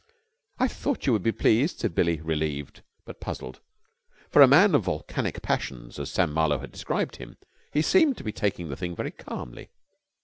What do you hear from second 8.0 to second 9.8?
to be taking the thing very calmly.